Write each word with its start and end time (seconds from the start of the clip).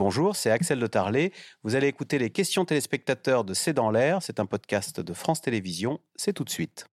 Bonjour, 0.00 0.34
c'est 0.34 0.50
Axel 0.50 0.80
de 0.80 0.86
Tarlet. 0.86 1.30
Vous 1.62 1.76
allez 1.76 1.86
écouter 1.86 2.18
les 2.18 2.30
questions 2.30 2.64
téléspectateurs 2.64 3.44
de 3.44 3.52
C'est 3.52 3.74
dans 3.74 3.90
l'air. 3.90 4.22
C'est 4.22 4.40
un 4.40 4.46
podcast 4.46 4.98
de 4.98 5.12
France 5.12 5.42
Télévisions. 5.42 6.00
C'est 6.16 6.32
tout 6.32 6.42
de 6.42 6.48
suite. 6.48 6.86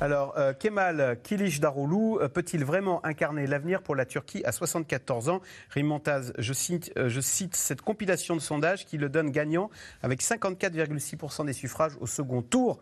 Alors, 0.00 0.36
euh, 0.38 0.52
Kemal 0.54 1.20
Kilic 1.22 1.60
Daroulou 1.60 2.18
euh, 2.18 2.28
peut-il 2.28 2.64
vraiment 2.64 3.04
incarner 3.06 3.46
l'avenir 3.46 3.80
pour 3.82 3.94
la 3.94 4.06
Turquie 4.06 4.42
à 4.44 4.50
74 4.50 5.28
ans? 5.28 5.40
Rimontaz, 5.70 6.32
je 6.36 6.52
cite, 6.52 6.90
euh, 6.96 7.08
je 7.08 7.20
cite 7.20 7.54
cette 7.54 7.82
compilation 7.82 8.34
de 8.34 8.40
sondages 8.40 8.86
qui 8.86 8.98
le 8.98 9.08
donne 9.08 9.30
gagnant 9.30 9.70
avec 10.02 10.20
54,6% 10.20 11.46
des 11.46 11.52
suffrages 11.52 11.92
au 12.00 12.08
second 12.08 12.42
tour 12.42 12.80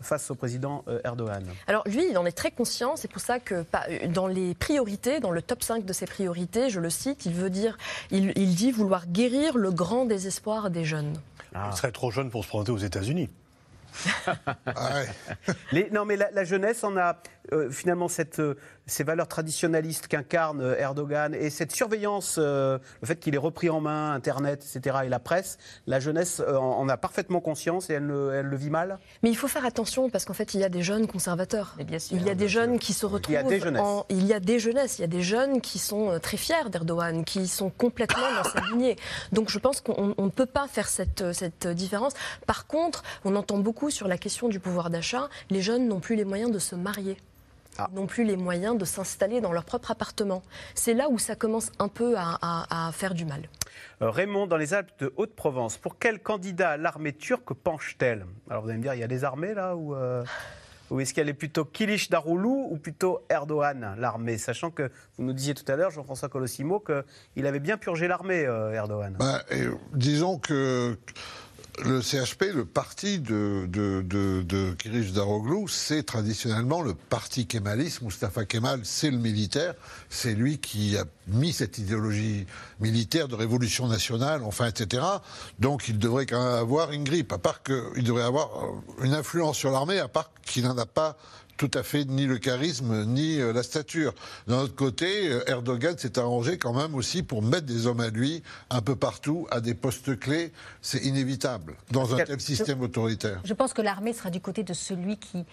face 0.00 0.30
au 0.30 0.34
président 0.34 0.84
Erdogan 1.04 1.44
Alors 1.66 1.82
lui, 1.86 2.08
il 2.10 2.18
en 2.18 2.26
est 2.26 2.32
très 2.32 2.50
conscient. 2.50 2.96
C'est 2.96 3.10
pour 3.10 3.20
ça 3.20 3.40
que 3.40 3.64
dans 4.08 4.26
les 4.26 4.54
priorités, 4.54 5.20
dans 5.20 5.30
le 5.30 5.42
top 5.42 5.62
5 5.62 5.84
de 5.84 5.92
ses 5.92 6.06
priorités, 6.06 6.70
je 6.70 6.80
le 6.80 6.90
cite, 6.90 7.26
il 7.26 7.34
veut 7.34 7.50
dire, 7.50 7.76
il, 8.10 8.54
dit 8.54 8.70
vouloir 8.70 9.06
guérir 9.06 9.56
le 9.56 9.70
grand 9.70 10.04
désespoir 10.04 10.70
des 10.70 10.84
jeunes. 10.84 11.14
Il 11.54 11.76
serait 11.76 11.92
trop 11.92 12.10
jeune 12.10 12.30
pour 12.30 12.44
se 12.44 12.48
présenter 12.48 12.72
aux 12.72 12.78
États-Unis. 12.78 13.30
Ah 14.66 15.02
non, 15.92 16.04
mais 16.04 16.16
la, 16.16 16.44
jeunesse 16.44 16.84
en 16.84 16.96
a 16.96 17.16
euh, 17.52 17.70
finalement 17.70 18.08
cette, 18.08 18.38
euh, 18.38 18.56
ces 18.88 19.04
valeurs 19.04 19.28
traditionnalistes 19.28 20.08
qu'incarne 20.08 20.60
euh, 20.60 20.78
Erdogan 20.78 21.34
et 21.34 21.50
cette 21.50 21.72
surveillance, 21.72 22.38
le 22.38 22.80
fait 23.04 23.16
qu'il 23.16 23.34
ait 23.34 23.38
repris 23.38 23.70
en 23.70 23.80
main 23.80 24.12
Internet, 24.12 24.64
etc., 24.64 24.98
et 25.04 25.08
la 25.08 25.18
presse, 25.18 25.58
la 25.86 26.00
jeunesse 26.00 26.40
en, 26.40 26.88
a 26.88 26.96
parfaitement 26.96 27.40
conscience 27.40 27.90
et 27.90 27.94
elle 27.94 28.06
le, 28.06 28.56
vit 28.56 28.70
mal 28.70 28.98
Mais 29.22 29.30
il 29.30 29.36
faut 29.36 29.48
faire 29.48 29.64
attention 29.64 30.10
parce 30.10 30.24
qu'en 30.24 30.32
fait, 30.32 30.54
il 30.54 30.60
y 30.60 30.64
a 30.64 30.68
des 30.68 30.82
jeunes 30.82 31.06
conservateurs. 31.06 31.76
bien 31.78 31.98
il 32.10 32.22
y 32.22 32.30
a 32.30 32.34
des 32.34 32.48
jeunes 32.48 32.78
qui 32.78 32.92
se 32.92 33.06
retrouvent. 33.06 33.32
Il 33.32 33.34
y 33.34 33.36
a 33.36 33.42
des 33.42 33.60
jeunesses. 33.60 34.04
il 34.08 34.26
y 34.26 34.32
a 34.32 34.40
des 34.40 34.58
jeunesses, 34.58 34.98
il 34.98 35.02
y 35.02 35.04
a 35.04 35.08
des 35.08 35.22
jeunes 35.22 35.60
qui 35.60 35.78
sont 35.78 36.18
très 36.20 36.36
fiers 36.36 36.68
d'Erdogan, 36.70 37.24
qui 37.24 37.46
sont 37.46 37.70
complètement 37.70 38.32
dans 38.42 38.48
sa 38.48 38.60
lignée. 38.72 38.96
Donc 39.32 39.50
je 39.50 39.58
pense 39.58 39.80
qu'on 39.80 40.14
ne 40.18 40.30
peut 40.30 40.46
pas 40.46 40.66
faire 40.66 40.88
cette, 40.88 41.32
cette 41.32 41.66
différence. 41.68 42.14
Par 42.46 42.66
contre, 42.66 43.02
on 43.24 43.36
entend 43.36 43.58
beaucoup 43.58 43.90
sur 43.90 44.08
la 44.08 44.18
question 44.18 44.48
du 44.48 44.60
pouvoir 44.60 44.90
d'achat. 44.90 45.28
Les 45.50 45.62
jeunes 45.62 45.88
n'ont 45.88 46.00
plus 46.00 46.16
les 46.16 46.24
moyens 46.24 46.50
de 46.50 46.58
se 46.58 46.74
marier. 46.74 47.16
Ah. 47.78 47.88
n'ont 47.94 48.06
plus 48.06 48.24
les 48.24 48.36
moyens 48.36 48.76
de 48.76 48.84
s'installer 48.84 49.40
dans 49.40 49.52
leur 49.52 49.64
propre 49.64 49.92
appartement. 49.92 50.42
C'est 50.74 50.94
là 50.94 51.08
où 51.08 51.18
ça 51.18 51.36
commence 51.36 51.70
un 51.78 51.88
peu 51.88 52.16
à, 52.16 52.90
faire 52.92 53.14
du 53.14 53.24
mal. 53.24 53.48
Euh, 54.02 54.10
Raymond, 54.10 54.46
dans 54.46 54.56
les 54.56 54.74
Alpes 54.74 54.90
de 54.98 55.12
Haute-Provence, 55.16 55.76
pour 55.76 55.98
quel 55.98 56.20
candidat 56.20 56.76
l'armée 56.76 57.12
turque 57.12 57.54
penche-t-elle? 57.54 58.26
Alors 58.50 58.62
vous 58.62 58.68
allez 58.68 58.78
me 58.78 58.82
dire, 58.82 58.94
il 58.94 59.00
y 59.00 59.04
a 59.04 59.08
des 59.08 59.22
armées 59.22 59.54
là 59.54 59.76
ou, 59.76 59.94
euh, 59.94 60.24
ou 60.90 60.98
est-ce 61.00 61.14
qu'elle 61.14 61.28
est 61.28 61.34
plutôt 61.34 61.64
Kilic 61.64 62.10
Daroulou 62.10 62.66
ou 62.70 62.76
plutôt 62.76 63.20
Erdogan, 63.28 63.94
l'armée? 63.98 64.38
Sachant 64.38 64.70
que 64.70 64.90
vous 65.16 65.24
nous 65.24 65.32
disiez 65.32 65.54
tout 65.54 65.70
à 65.70 65.76
l'heure, 65.76 65.90
Jean-François 65.90 66.28
Colossimo, 66.28 66.80
qu'il 66.80 67.46
avait 67.46 67.60
bien 67.60 67.76
purgé 67.76 68.08
l'armée, 68.08 68.44
euh, 68.44 68.72
Erdogan. 68.72 69.16
Bah, 69.18 69.42
disons 69.92 70.38
que 70.38 70.98
le 71.84 72.02
CHP, 72.02 72.52
le 72.54 72.64
parti 72.64 73.20
de, 73.20 73.66
de, 73.68 74.02
de, 74.02 74.74
Kirish 74.78 75.12
Daroglu, 75.12 75.68
c'est 75.68 76.02
traditionnellement 76.02 76.82
le 76.82 76.94
parti 76.94 77.46
kémaliste. 77.46 78.02
Mustafa 78.02 78.44
Kemal, 78.44 78.80
c'est 78.84 79.10
le 79.10 79.18
militaire. 79.18 79.74
C'est 80.08 80.34
lui 80.34 80.58
qui 80.58 80.96
a 80.96 81.04
mis 81.26 81.52
cette 81.52 81.78
idéologie 81.78 82.46
militaire 82.80 83.28
de 83.28 83.34
révolution 83.34 83.86
nationale, 83.86 84.42
enfin, 84.44 84.66
etc. 84.66 85.02
Donc 85.58 85.88
il 85.88 85.98
devrait 85.98 86.26
quand 86.26 86.42
même 86.42 86.54
avoir 86.54 86.92
une 86.92 87.04
grippe, 87.04 87.32
à 87.32 87.38
part 87.38 87.62
qu'il 87.62 88.04
devrait 88.04 88.24
avoir 88.24 88.48
une 89.02 89.14
influence 89.14 89.56
sur 89.56 89.70
l'armée, 89.70 89.98
à 89.98 90.08
part 90.08 90.30
qu'il 90.44 90.64
n'en 90.64 90.76
a 90.78 90.86
pas 90.86 91.16
tout 91.58 91.70
à 91.74 91.82
fait 91.82 92.04
ni 92.06 92.24
le 92.24 92.38
charisme 92.38 93.04
ni 93.04 93.38
euh, 93.40 93.52
la 93.52 93.62
stature. 93.62 94.14
D'un 94.46 94.60
autre 94.60 94.74
côté, 94.74 95.28
euh, 95.28 95.42
Erdogan 95.46 95.98
s'est 95.98 96.18
arrangé 96.18 96.56
quand 96.56 96.72
même 96.72 96.94
aussi 96.94 97.22
pour 97.22 97.42
mettre 97.42 97.66
des 97.66 97.86
hommes 97.86 98.00
à 98.00 98.08
lui 98.08 98.42
un 98.70 98.80
peu 98.80 98.96
partout 98.96 99.46
à 99.50 99.60
des 99.60 99.74
postes 99.74 100.18
clés. 100.18 100.52
C'est 100.80 101.04
inévitable 101.04 101.74
dans 101.90 102.14
un 102.14 102.24
tel 102.24 102.40
système 102.40 102.80
autoritaire. 102.80 103.40
Je 103.44 103.52
pense 103.52 103.74
que 103.74 103.82
l'armée 103.82 104.12
sera 104.12 104.30
du 104.30 104.40
côté 104.40 104.62
de 104.62 104.72
celui 104.72 105.18
qui, 105.18 105.44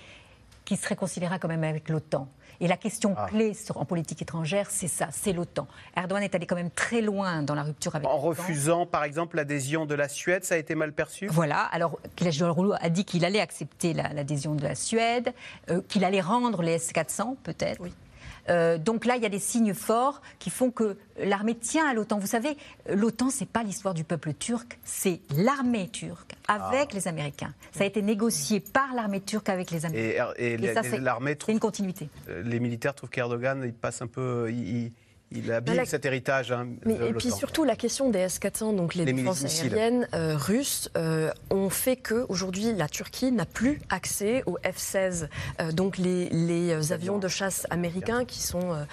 qui 0.65 0.75
se 0.75 0.87
réconciliera 0.87 1.39
quand 1.39 1.47
même 1.47 1.63
avec 1.63 1.89
l'OTAN. 1.89 2.27
Et 2.59 2.67
la 2.67 2.77
question 2.77 3.13
ah. 3.17 3.27
clé 3.29 3.53
en 3.75 3.85
politique 3.85 4.21
étrangère, 4.21 4.69
c'est 4.69 4.87
ça, 4.87 5.09
c'est 5.11 5.33
l'OTAN. 5.33 5.67
Erdogan 5.95 6.23
est 6.23 6.35
allé 6.35 6.45
quand 6.45 6.55
même 6.55 6.71
très 6.71 7.01
loin 7.01 7.43
dans 7.43 7.55
la 7.55 7.63
rupture 7.63 7.95
avec 7.95 8.07
En 8.07 8.17
refusant, 8.17 8.85
par 8.85 9.03
exemple, 9.03 9.35
l'adhésion 9.35 9.85
de 9.85 9.95
la 9.95 10.07
Suède, 10.07 10.43
ça 10.43 10.55
a 10.55 10.57
été 10.57 10.75
mal 10.75 10.93
perçu? 10.93 11.27
Voilà. 11.27 11.63
Alors, 11.71 11.99
Rouleau 12.41 12.73
a 12.79 12.89
dit 12.89 13.05
qu'il 13.05 13.25
allait 13.25 13.41
accepter 13.41 13.93
l'adhésion 13.93 14.55
de 14.55 14.63
la 14.63 14.75
Suède, 14.75 15.33
euh, 15.69 15.81
qu'il 15.87 16.03
allait 16.05 16.21
rendre 16.21 16.61
les 16.61 16.73
S-400, 16.73 17.35
peut-être? 17.43 17.81
Oui. 17.81 17.91
Euh, 18.49 18.77
donc 18.77 19.05
là, 19.05 19.15
il 19.15 19.23
y 19.23 19.25
a 19.25 19.29
des 19.29 19.39
signes 19.39 19.73
forts 19.73 20.21
qui 20.39 20.49
font 20.49 20.71
que 20.71 20.97
l'armée 21.17 21.55
tient 21.55 21.87
à 21.87 21.93
l'OTAN. 21.93 22.19
Vous 22.19 22.27
savez, 22.27 22.57
l'OTAN, 22.89 23.29
c'est 23.29 23.47
pas 23.47 23.63
l'histoire 23.63 23.93
du 23.93 24.03
peuple 24.03 24.33
turc, 24.33 24.79
c'est 24.83 25.21
l'armée 25.35 25.89
turque 25.89 26.33
avec 26.47 26.89
ah. 26.91 26.95
les 26.95 27.07
Américains. 27.07 27.53
Ça 27.71 27.83
a 27.83 27.87
été 27.87 28.01
négocié 28.01 28.59
par 28.59 28.93
l'armée 28.93 29.21
turque 29.21 29.49
avec 29.49 29.71
les 29.71 29.85
Américains. 29.85 30.33
Et, 30.37 30.57
l'armée 30.99 31.37
une 31.47 31.59
continuité. 31.59 32.09
Euh, 32.29 32.41
les 32.43 32.59
militaires 32.59 32.95
trouvent 32.95 33.09
qu'Erdogan, 33.09 33.61
il 33.63 33.73
passe 33.73 34.01
un 34.01 34.07
peu. 34.07 34.47
Il, 34.49 34.77
il 34.77 34.91
abîme 35.51 35.85
cet 35.85 36.05
héritage. 36.05 36.51
Hein, 36.51 36.69
et 36.85 37.13
puis 37.13 37.31
surtout 37.31 37.63
la 37.63 37.75
question 37.75 38.09
des 38.09 38.19
S-400, 38.19 38.75
donc 38.75 38.95
les, 38.95 39.05
défenses 39.05 39.43
aériennes 39.43 40.07
euh, 40.13 40.35
russes, 40.35 40.89
euh, 40.97 41.31
ont 41.49 41.69
fait 41.69 41.95
que 41.95 42.25
aujourd'hui 42.29 42.73
la 42.73 42.87
Turquie 42.87 43.31
n'a 43.31 43.45
plus 43.45 43.81
accès 43.89 44.43
aux 44.45 44.57
F-16, 44.63 45.27
euh, 45.59 45.71
donc 45.71 45.97
les, 45.97 46.29
les 46.29 46.91
avions 46.91 47.17
de 47.17 47.27
chasse 47.27 47.67
américains 47.69 48.25
qui 48.25 48.41
sont 48.41 48.85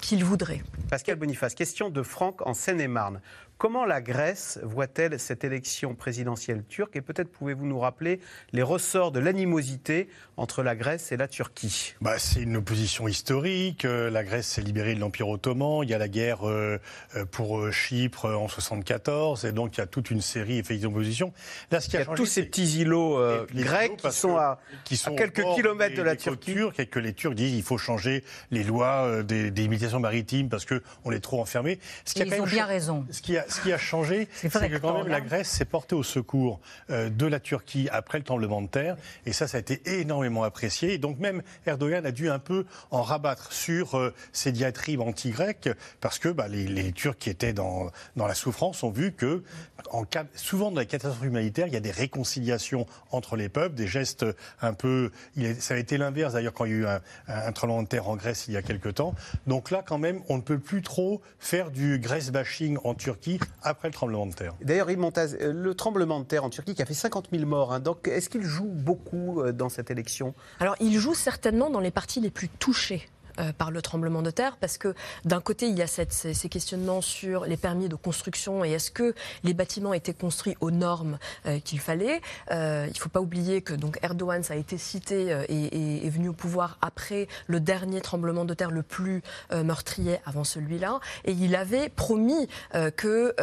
qu'ils 0.00 0.24
voudraient. 0.24 0.62
Pascal 0.90 1.16
Boniface, 1.16 1.54
question 1.54 1.90
de 1.90 2.02
Franck 2.02 2.46
en 2.46 2.54
Seine-et-Marne. 2.54 3.20
Comment 3.58 3.84
la 3.84 4.00
Grèce 4.00 4.60
voit-elle 4.62 5.18
cette 5.18 5.42
élection 5.42 5.96
présidentielle 5.96 6.62
turque 6.68 6.94
Et 6.94 7.00
peut-être 7.00 7.28
pouvez-vous 7.28 7.66
nous 7.66 7.80
rappeler 7.80 8.20
les 8.52 8.62
ressorts 8.62 9.10
de 9.10 9.18
l'animosité 9.18 10.08
entre 10.36 10.62
la 10.62 10.76
Grèce 10.76 11.10
et 11.10 11.16
la 11.16 11.26
Turquie 11.26 11.94
bah, 12.00 12.20
C'est 12.20 12.42
une 12.42 12.58
opposition 12.58 13.08
historique. 13.08 13.84
Euh, 13.84 14.10
la 14.10 14.22
Grèce 14.22 14.46
s'est 14.46 14.62
libérée 14.62 14.94
de 14.94 15.00
l'Empire 15.00 15.28
ottoman. 15.28 15.80
Il 15.82 15.90
y 15.90 15.94
a 15.94 15.98
la 15.98 16.06
guerre 16.06 16.48
euh, 16.48 16.78
euh, 17.16 17.24
pour 17.24 17.72
Chypre 17.72 18.26
en 18.26 18.46
74. 18.46 19.44
Et 19.44 19.50
donc, 19.50 19.76
il 19.76 19.80
y 19.80 19.82
a 19.82 19.88
toute 19.88 20.12
une 20.12 20.20
série 20.20 20.62
d'oppositions. 20.62 21.32
Là, 21.72 21.80
ce 21.80 21.88
qui 21.88 21.96
a 21.96 22.02
il 22.02 22.06
y 22.06 22.12
a 22.12 22.14
tous 22.14 22.26
ces 22.26 22.44
petits 22.44 22.82
îlots 22.82 23.20
grecs 23.52 23.96
qui 23.96 24.12
sont, 24.12 24.36
à, 24.36 24.60
qui 24.84 24.96
sont 24.96 25.16
quelques 25.16 25.42
kilomètres 25.56 25.96
de 25.96 26.02
la 26.02 26.14
Turquie. 26.14 26.54
et 26.78 26.86
que 26.86 27.00
les 27.00 27.12
Turcs 27.12 27.34
disent 27.34 27.54
qu'il 27.54 27.64
faut 27.64 27.76
changer 27.76 28.22
les 28.52 28.62
lois 28.62 29.24
des, 29.24 29.50
des 29.50 29.64
imitations 29.64 29.98
maritimes 29.98 30.48
parce 30.48 30.64
qu'on 30.64 31.10
est 31.10 31.18
trop 31.18 31.40
enfermés. 31.40 31.80
Ce 32.04 32.14
qui 32.14 32.20
ils 32.20 32.40
ont 32.40 32.46
bien 32.46 32.66
raison. 32.66 33.04
Ce 33.10 33.20
qui 33.20 33.36
a, 33.36 33.47
ce 33.48 33.60
qui 33.60 33.72
a 33.72 33.78
changé, 33.78 34.28
c'est 34.34 34.50
que 34.50 34.78
quand 34.78 34.94
même 34.94 35.08
la 35.08 35.20
Grèce 35.20 35.48
s'est 35.48 35.64
portée 35.64 35.94
au 35.94 36.02
secours 36.02 36.60
euh, 36.90 37.10
de 37.10 37.26
la 37.26 37.40
Turquie 37.40 37.88
après 37.90 38.18
le 38.18 38.24
tremblement 38.24 38.62
de 38.62 38.68
terre. 38.68 38.96
Et 39.26 39.32
ça, 39.32 39.48
ça 39.48 39.56
a 39.56 39.60
été 39.60 40.00
énormément 40.00 40.44
apprécié. 40.44 40.94
Et 40.94 40.98
donc 40.98 41.18
même 41.18 41.42
Erdogan 41.66 42.04
a 42.06 42.10
dû 42.10 42.28
un 42.28 42.38
peu 42.38 42.66
en 42.90 43.02
rabattre 43.02 43.52
sur 43.52 43.96
euh, 43.96 44.14
ces 44.32 44.52
diatribes 44.52 45.00
anti-grecques 45.00 45.68
parce 46.00 46.18
que 46.18 46.28
bah, 46.28 46.48
les, 46.48 46.92
Turcs 46.92 47.18
qui 47.18 47.30
étaient 47.30 47.52
dans, 47.52 47.90
dans 48.16 48.26
la 48.26 48.34
souffrance 48.34 48.82
ont 48.82 48.90
vu 48.90 49.12
que 49.12 49.42
en 49.90 50.04
cas, 50.04 50.24
souvent 50.34 50.70
dans 50.70 50.80
les 50.80 50.86
catastrophes 50.86 51.24
humanitaires, 51.24 51.66
il 51.66 51.74
y 51.74 51.76
a 51.76 51.80
des 51.80 51.90
réconciliations 51.90 52.86
entre 53.10 53.36
les 53.36 53.48
peuples, 53.48 53.74
des 53.74 53.86
gestes 53.86 54.24
un 54.60 54.72
peu... 54.72 55.10
ça 55.58 55.74
a 55.74 55.76
été 55.76 55.98
l'inverse 55.98 56.32
d'ailleurs 56.32 56.52
quand 56.52 56.64
il 56.64 56.70
y 56.72 56.74
a 56.74 56.78
eu 56.78 56.86
un, 56.86 57.00
un, 57.28 57.52
tremblement 57.52 57.82
de 57.82 57.88
terre 57.88 58.08
en 58.08 58.16
Grèce 58.16 58.46
il 58.48 58.54
y 58.54 58.56
a 58.56 58.62
quelque 58.62 58.88
temps. 58.88 59.14
Donc 59.46 59.70
là, 59.70 59.82
quand 59.86 59.98
même, 59.98 60.22
on 60.28 60.36
ne 60.36 60.42
peut 60.42 60.58
plus 60.58 60.82
trop 60.82 61.20
faire 61.38 61.70
du 61.70 61.98
Grèce 61.98 62.30
bashing 62.30 62.78
en 62.84 62.94
Turquie 62.94 63.37
après 63.62 63.88
le 63.88 63.92
tremblement 63.92 64.26
de 64.26 64.32
terre. 64.32 64.54
D'ailleurs, 64.62 64.88
Montaz, 64.96 65.36
euh, 65.40 65.52
le 65.52 65.74
tremblement 65.74 66.20
de 66.20 66.24
terre 66.24 66.44
en 66.44 66.50
Turquie 66.50 66.74
qui 66.74 66.82
a 66.82 66.86
fait 66.86 66.94
50 66.94 67.28
000 67.32 67.46
morts, 67.46 67.72
hein, 67.72 67.80
donc 67.80 68.08
est-ce 68.08 68.28
qu'il 68.28 68.42
joue 68.42 68.68
beaucoup 68.68 69.40
euh, 69.40 69.52
dans 69.52 69.68
cette 69.68 69.90
élection? 69.90 70.34
Alors, 70.60 70.76
il 70.80 70.98
joue 70.98 71.14
certainement 71.14 71.70
dans 71.70 71.80
les 71.80 71.90
parties 71.90 72.20
les 72.20 72.30
plus 72.30 72.48
touchées 72.48 73.08
euh, 73.38 73.52
par 73.52 73.70
le 73.70 73.82
tremblement 73.82 74.22
de 74.22 74.30
terre, 74.30 74.56
parce 74.60 74.78
que 74.78 74.94
d'un 75.24 75.40
côté, 75.40 75.68
il 75.68 75.78
y 75.78 75.82
a 75.82 75.86
ces, 75.86 76.48
questionnements 76.48 77.00
sur 77.00 77.44
les 77.44 77.56
permis 77.56 77.88
de 77.88 77.94
construction 77.94 78.64
et 78.64 78.72
est-ce 78.72 78.90
que 78.90 79.14
les 79.44 79.54
bâtiments 79.54 79.92
étaient 79.92 80.14
construits 80.14 80.56
aux 80.60 80.70
normes 80.70 81.18
euh, 81.46 81.58
qu'il 81.60 81.80
fallait. 81.80 82.20
Euh, 82.50 82.86
il 82.88 82.92
ne 82.92 82.98
faut 82.98 83.08
pas 83.08 83.20
oublier 83.20 83.62
que 83.62 83.74
donc 83.74 83.98
Erdogan, 84.02 84.42
a 84.48 84.56
été 84.56 84.78
cité, 84.78 85.36
et, 85.48 86.06
est 86.06 86.10
venu 86.10 86.28
au 86.28 86.32
pouvoir 86.32 86.78
après 86.80 87.28
le 87.46 87.60
dernier 87.60 88.00
tremblement 88.00 88.44
de 88.44 88.54
terre 88.54 88.70
le 88.70 88.82
plus 88.82 89.22
meurtrier 89.52 90.18
avant 90.26 90.44
celui-là, 90.44 91.00
et 91.24 91.32
il 91.32 91.54
avait 91.56 91.88
promis 91.88 92.48
que 92.96 93.34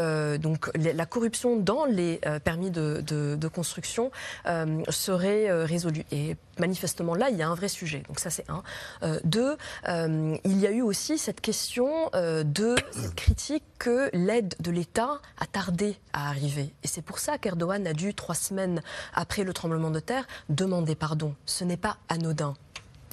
la 0.75 1.06
corruption 1.06 1.57
dans 1.57 1.86
les 1.86 2.19
permis 2.44 2.71
de, 2.71 3.47
construction 3.47 4.12
serait 4.89 5.65
résolue. 5.65 6.06
Manifestement 6.60 7.16
là, 7.16 7.30
il 7.30 7.38
y 7.38 7.42
a 7.42 7.50
un 7.50 7.56
vrai 7.56 7.68
sujet. 7.68 8.04
Donc 8.07 8.19
ça, 8.19 8.30
c'est 8.30 8.46
un. 8.50 8.63
deux, 9.24 9.57
euh, 9.88 10.38
il 10.44 10.60
y 10.60 10.68
a 10.68 10.72
eu 10.72 10.81
aussi 10.81 11.18
cette 11.18 11.42
question 11.42 12.10
euh, 12.13 12.44
de 12.44 12.75
critique 13.16 13.63
que 13.80 14.10
l'aide 14.13 14.56
de 14.60 14.72
l'État 14.72 15.22
a 15.38 15.46
tardé 15.46 15.98
à 16.13 16.30
arriver. 16.30 16.74
Et 16.84 16.88
c'est 16.88 17.02
pour 17.02 17.19
ça 17.19 17.38
qu'Erdogan 17.38 17.86
a 17.88 17.94
dû, 17.94 18.13
trois 18.13 18.36
semaines 18.36 18.81
après 19.13 19.44
le 19.44 19.54
tremblement 19.54 19.92
de 19.92 20.00
terre, 20.00 20.25
demander 20.50 20.96
pardon. 20.96 21.36
Ce 21.46 21.63
n'est 21.63 21.78
pas 21.78 21.98
anodin. 22.10 22.56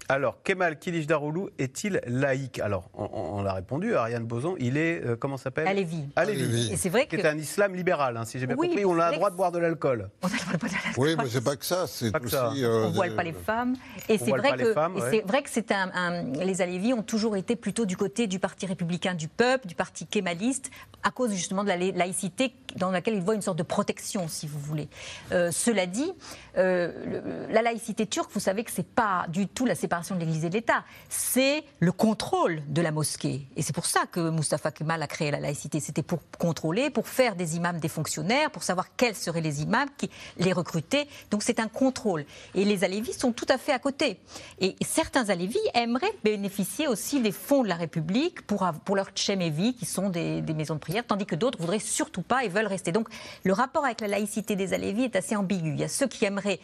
Alors, 0.09 0.43
Kemal 0.43 0.79
Kilicdaroglu 0.79 1.51
est-il 1.59 2.01
laïque? 2.07 2.59
Alors, 2.59 2.91
on, 2.95 3.45
a 3.47 3.53
répondu, 3.53 3.95
Ariane 3.95 4.25
Boson, 4.25 4.57
il 4.59 4.77
est, 4.77 5.05
euh, 5.05 5.17
comment 5.17 5.37
s'appelle? 5.37 5.67
Alévi. 5.67 6.05
Alévi. 6.17 6.73
Et 6.73 6.77
c'est 6.77 6.89
vrai 6.89 7.07
que... 7.07 7.17
C'est 7.17 7.27
un 7.27 7.39
islam 7.39 7.75
libéral, 7.75 8.17
hein, 8.17 8.25
si 8.25 8.39
j'ai 8.39 8.47
bien 8.47 8.57
compris. 8.57 8.85
On 8.85 8.99
a 8.99 9.11
le 9.11 9.17
droit 9.17 9.31
de 9.31 9.37
boire 9.37 9.53
de 9.53 9.59
l'alcool. 9.59 10.11
On 10.23 10.27
a 10.27 10.31
le 10.31 10.39
droit 10.39 10.53
de 10.53 10.59
boire 10.59 10.73
de 10.73 10.77
l'alcool. 10.85 11.05
Oui, 11.05 11.17
mais 11.17 11.29
c'est 11.31 11.45
pas 11.45 11.57
que 11.57 11.65
ça. 11.65 11.87
C'est 11.87 12.15
aussi... 12.15 12.65
Euh, 12.65 12.87
on 12.87 12.91
ne 12.91 12.95
voile 12.95 13.15
pas 13.15 13.23
les 13.23 13.33
femmes. 13.33 13.77
Et 14.09 14.19
c'est 14.19 14.31
vrai, 14.31 14.57
que, 14.57 14.75
c'est 15.11 15.23
vrai 15.23 15.43
que 15.43 15.51
c'est 15.51 15.73
un, 15.73 16.23
les 16.35 16.61
Alévis 16.61 16.93
ont 16.93 17.03
toujours 17.03 17.37
été 17.37 17.57
plutôt 17.57 17.87
du 17.87 17.97
côté 17.97 18.27
du 18.27 18.39
Parti 18.39 18.67
républicain 18.67 19.15
du 19.15 19.29
peuple, 19.29 19.67
du 19.67 19.75
Parti 19.75 20.07
kémaliste, 20.07 20.71
à 21.03 21.11
cause 21.11 21.33
justement 21.33 21.63
de 21.63 21.69
la 21.69 21.77
laïcité 21.77 22.53
dans 22.77 22.91
laquelle 22.91 23.15
ils 23.15 23.23
voient 23.23 23.35
une 23.35 23.43
sorte 23.43 23.59
de 23.59 23.63
protection, 23.63 24.29
si 24.29 24.47
vous 24.47 24.59
voulez. 24.59 24.89
Euh, 25.31 25.51
cela 25.53 25.87
dit, 25.87 26.13
la 26.55 27.63
laïcité 27.63 28.07
turque, 28.07 28.31
vous 28.33 28.41
savez 28.41 28.65
que 28.65 28.71
c'est 28.71 28.87
pas 28.87 29.27
du 29.29 29.47
tout 29.47 29.65
la 29.65 29.75
séparation 29.75 30.02
de 30.11 30.21
l'Église 30.21 30.45
et 30.45 30.49
de 30.49 30.55
l'État, 30.55 30.85
c'est 31.09 31.65
le 31.81 31.93
contrôle 31.93 32.63
de 32.69 32.83
la 32.83 32.91
mosquée. 32.91 33.47
Et 33.57 33.63
c'est 33.63 33.73
pour 33.73 33.87
ça 33.87 34.07
que 34.11 34.31
Mustafa 34.31 34.71
Kemal 34.71 35.03
a 35.03 35.07
créé 35.07 35.31
la 35.31 35.41
laïcité. 35.41 35.81
C'était 35.81 36.03
pour 36.03 36.21
contrôler, 36.39 36.91
pour 36.91 37.07
faire 37.07 37.37
des 37.37 37.57
imams 37.57 37.79
des 37.79 37.89
fonctionnaires, 37.89 38.51
pour 38.51 38.63
savoir 38.63 38.97
quels 38.97 39.15
seraient 39.15 39.41
les 39.41 39.63
imams, 39.63 39.89
qui 39.97 40.11
les 40.39 40.53
recruter. 40.53 41.09
Donc 41.31 41.43
c'est 41.43 41.61
un 41.61 41.69
contrôle. 41.69 42.25
Et 42.55 42.65
les 42.65 42.85
Alévis 42.85 43.13
sont 43.13 43.33
tout 43.33 43.47
à 43.49 43.59
fait 43.59 43.73
à 43.73 43.79
côté. 43.79 44.19
Et 44.59 44.75
certains 44.85 45.29
Alévis 45.29 45.59
aimeraient 45.75 46.15
bénéficier 46.25 46.89
aussi 46.89 47.21
des 47.21 47.33
fonds 47.33 47.63
de 47.63 47.69
la 47.69 47.77
République 47.77 48.47
pour, 48.47 48.69
pour 48.85 48.97
leurs 48.97 49.11
tchemevi, 49.11 49.75
qui 49.75 49.87
sont 49.87 50.11
des, 50.11 50.43
maisons 50.43 50.75
de 50.75 50.81
prière, 50.81 51.05
tandis 51.07 51.27
que 51.27 51.37
d'autres 51.37 51.59
voudraient 51.59 51.79
surtout 51.79 52.23
pas 52.23 52.45
et 52.45 52.49
veulent 52.49 52.67
rester. 52.67 52.93
Donc 52.93 53.09
le 53.45 53.53
rapport 53.53 53.85
avec 53.85 54.01
la 54.01 54.09
laïcité 54.09 54.57
des 54.57 54.75
Alévis 54.75 55.05
est 55.05 55.17
assez 55.17 55.37
ambigu. 55.37 55.71
Il 55.71 55.81
y 55.81 55.85
a 55.85 55.89
ceux 55.89 56.07
qui 56.07 56.25
aimeraient 56.25 56.61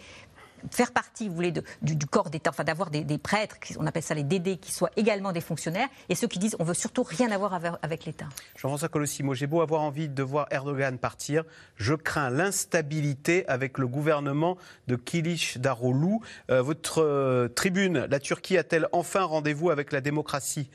faire 0.70 0.92
partie, 0.92 1.28
vous 1.28 1.34
voulez, 1.34 1.52
du, 1.82 2.06
corps 2.06 2.30
d'État, 2.30 2.50
enfin 2.50 2.64
d'avoir 2.64 2.90
des, 2.90 3.18
prêtres, 3.18 3.56
on 3.78 3.86
appelle 3.86 4.02
ça 4.02 4.14
les 4.14 4.22
DD, 4.22 4.58
qui 4.58 4.72
soient 4.72 4.90
également 4.96 5.32
des 5.32 5.40
fonctionnaires, 5.40 5.88
et 6.08 6.14
ceux 6.14 6.28
qui 6.28 6.38
disent 6.38 6.56
on 6.58 6.64
veut 6.64 6.74
surtout 6.74 7.02
rien 7.02 7.30
avoir 7.30 7.54
avec, 7.82 8.04
l'État. 8.04 8.26
Jean-François 8.56 8.88
Colossimo, 8.88 9.34
j'ai 9.34 9.46
beau 9.46 9.60
avoir 9.60 9.82
envie 9.82 10.08
de 10.08 10.22
voir 10.22 10.46
Erdogan 10.50 10.98
partir, 10.98 11.44
je 11.76 11.94
crains 11.94 12.30
l'instabilité 12.30 13.46
avec 13.48 13.78
le 13.78 13.86
gouvernement 13.86 14.56
de 14.86 14.96
Kilic 14.96 15.58
Daroglu. 15.60 16.18
Euh, 16.50 16.62
votre 16.62 17.02
euh, 17.02 17.48
tribune, 17.48 18.06
la 18.10 18.20
Turquie 18.20 18.56
a-t-elle 18.56 18.88
enfin 18.92 19.24
rendez-vous 19.24 19.70
avec 19.70 19.92
la 19.92 20.00
démocratie? 20.00 20.70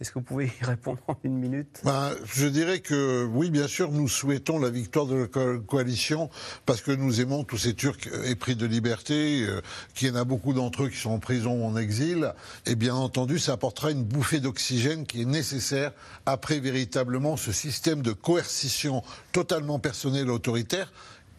Est-ce 0.00 0.10
que 0.10 0.18
vous 0.18 0.24
pouvez 0.24 0.46
y 0.46 0.64
répondre 0.64 0.98
en 1.08 1.16
une 1.24 1.38
minute? 1.38 1.80
Ben, 1.84 2.10
Je 2.26 2.46
dirais 2.46 2.80
que 2.80 3.24
oui, 3.24 3.50
bien 3.50 3.66
sûr, 3.66 3.90
nous 3.92 4.08
souhaitons 4.08 4.58
la 4.58 4.70
victoire 4.70 5.06
de 5.06 5.28
la 5.34 5.58
coalition 5.58 6.30
parce 6.66 6.80
que 6.80 6.90
nous 6.90 7.20
aimons 7.20 7.44
tous 7.44 7.58
ces 7.58 7.74
Turcs 7.74 8.08
épris 8.24 8.56
de 8.56 8.66
liberté, 8.66 9.46
euh, 9.46 9.60
qu'il 9.94 10.08
y 10.08 10.10
en 10.10 10.16
a 10.16 10.24
beaucoup 10.24 10.52
d'entre 10.52 10.84
eux 10.84 10.88
qui 10.88 10.98
sont 10.98 11.10
en 11.10 11.18
prison 11.18 11.62
ou 11.62 11.66
en 11.66 11.76
exil. 11.76 12.32
Et 12.66 12.74
bien 12.74 12.94
entendu, 12.94 13.38
ça 13.38 13.52
apportera 13.52 13.90
une 13.90 14.04
bouffée 14.04 14.40
d'oxygène 14.40 15.06
qui 15.06 15.22
est 15.22 15.26
nécessaire 15.26 15.92
après 16.26 16.60
véritablement 16.60 17.36
ce 17.36 17.52
système 17.52 18.02
de 18.02 18.12
coercition 18.12 19.02
totalement 19.32 19.78
personnel 19.78 20.30
autoritaire 20.30 20.92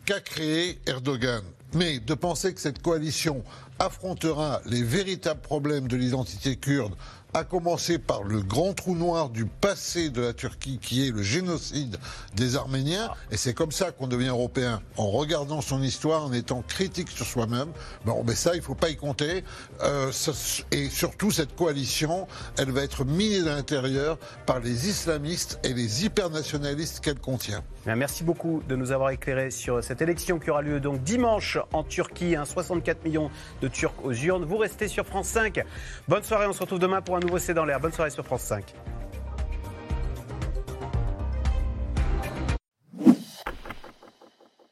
qu'a 0.06 0.20
créé 0.22 0.80
Erdogan. 0.86 1.44
Mais 1.74 2.00
de 2.00 2.14
penser 2.14 2.54
que 2.54 2.62
cette 2.62 2.82
coalition 2.82 3.44
affrontera 3.80 4.62
les 4.66 4.84
véritables 4.84 5.42
problèmes 5.42 5.88
de 5.88 5.98
l'identité 5.98 6.56
kurde 6.56 6.94
à 7.34 7.44
commencer 7.44 8.00
par 8.00 8.24
le 8.24 8.42
grand 8.42 8.74
trou 8.74 8.96
noir 8.96 9.30
du 9.30 9.46
passé 9.46 10.10
de 10.10 10.22
la 10.22 10.34
Turquie, 10.34 10.80
qui 10.82 11.08
est 11.08 11.12
le 11.12 11.22
génocide 11.22 11.98
des 12.36 12.56
Arméniens. 12.56 13.12
Et 13.32 13.38
c'est 13.38 13.54
comme 13.54 13.72
ça 13.72 13.92
qu'on 13.92 14.08
devient 14.08 14.30
européen, 14.30 14.82
en 14.98 15.10
regardant 15.10 15.62
son 15.62 15.84
histoire, 15.84 16.26
en 16.26 16.34
étant 16.34 16.64
critique 16.68 17.10
sur 17.10 17.26
soi-même. 17.26 17.68
Bon, 18.06 18.24
mais 18.26 18.34
ça, 18.34 18.54
il 18.54 18.58
ne 18.58 18.64
faut 18.64 18.76
pas 18.76 18.90
y 18.90 18.96
compter. 18.96 19.44
Euh, 19.84 20.12
et 20.72 20.90
surtout, 20.90 21.30
cette 21.32 21.56
coalition, 21.56 22.28
elle 22.58 22.72
va 22.72 22.84
être 22.84 23.06
minée 23.06 23.42
de 23.42 23.46
l'intérieur 23.50 24.18
par 24.46 24.60
les 24.60 24.90
islamistes 24.90 25.60
et 25.64 25.74
les 25.74 26.06
hypernationalistes 26.06 27.02
qu'elle 27.02 27.20
contient. 27.20 27.64
Merci 27.86 28.24
beaucoup 28.24 28.64
de 28.68 28.76
nous 28.76 28.92
avoir 28.92 29.12
éclairé 29.12 29.52
sur 29.52 29.84
cette 29.84 30.02
élection 30.02 30.40
qui 30.40 30.50
aura 30.50 30.62
lieu 30.62 30.80
donc 30.80 31.04
dimanche 31.04 31.57
en 31.74 31.84
Turquie. 31.84 32.36
64 32.44 33.04
millions 33.06 33.30
de 33.62 33.68
Turcs 33.68 33.94
aux 34.04 34.14
urnes. 34.14 34.46
Vous 34.46 34.58
restez 34.58 34.88
sur 34.88 35.06
France 35.06 35.28
5. 35.28 35.64
Bonne 36.08 36.24
soirée, 36.24 36.48
on 36.48 36.54
se 36.54 36.60
retrouve 36.60 36.80
demain 36.80 37.02
pour 37.02 37.16
un 37.16 37.20
nouveau 37.20 37.40
C'est 37.40 37.54
dans 37.54 37.66
l'air. 37.66 37.80
Bonne 37.80 37.94
soirée 37.94 38.10
sur 38.12 38.26
France 38.26 38.42
5. 38.42 38.64